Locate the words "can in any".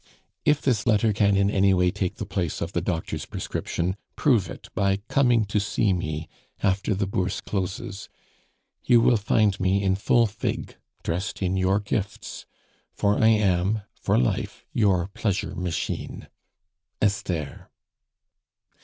1.13-1.75